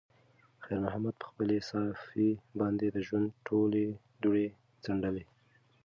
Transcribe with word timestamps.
خیر 0.63 0.79
محمد 0.85 1.15
په 1.21 1.25
خپلې 1.31 1.57
صافې 1.69 2.29
باندې 2.59 2.85
د 2.91 2.97
ژوند 3.07 3.27
ټولې 3.47 3.85
دوړې 4.21 4.47
څنډلې. 4.83 5.25